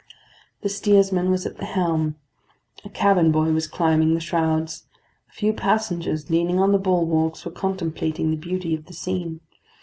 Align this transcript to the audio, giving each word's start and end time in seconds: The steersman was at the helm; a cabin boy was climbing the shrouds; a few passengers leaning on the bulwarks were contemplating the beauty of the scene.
The 0.61 0.69
steersman 0.69 1.29
was 1.29 1.45
at 1.45 1.57
the 1.57 1.65
helm; 1.65 2.15
a 2.83 2.89
cabin 2.89 3.31
boy 3.31 3.51
was 3.51 3.67
climbing 3.67 4.15
the 4.15 4.19
shrouds; 4.19 4.87
a 5.29 5.31
few 5.31 5.53
passengers 5.53 6.27
leaning 6.27 6.59
on 6.59 6.71
the 6.71 6.79
bulwarks 6.79 7.45
were 7.45 7.51
contemplating 7.51 8.31
the 8.31 8.35
beauty 8.37 8.73
of 8.73 8.87
the 8.87 8.93
scene. 8.93 9.41